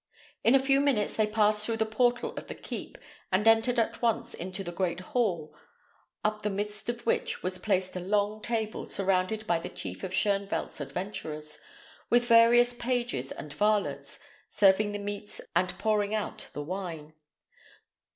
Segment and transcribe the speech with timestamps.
[0.43, 2.97] In a few minutes they passed through the portal of the keep,
[3.31, 5.53] and entered at once into the great hall,
[6.23, 10.11] up the midst of which was placed a long table, surrounded by the chief of
[10.11, 11.59] Shoenvelt's adventurers,
[12.09, 14.17] with various pages and varlets,
[14.49, 17.13] serving the meats and pouring out the wine.